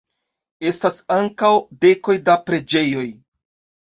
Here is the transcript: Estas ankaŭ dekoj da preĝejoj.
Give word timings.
Estas 0.69 0.95
ankaŭ 1.15 1.51
dekoj 1.85 2.15
da 2.31 2.37
preĝejoj. 2.47 3.05